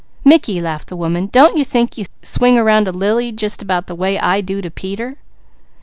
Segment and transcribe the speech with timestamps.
[0.25, 3.93] "Mickey," laughed the woman, "don't you think you swing around to Lily just about the
[3.93, 5.13] way I do to Peter?"